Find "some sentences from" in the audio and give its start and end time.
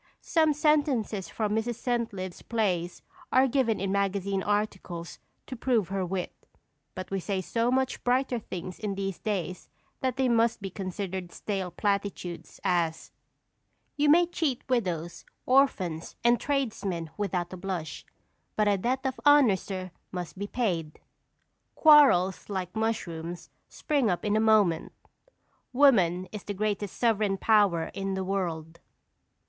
0.23-1.53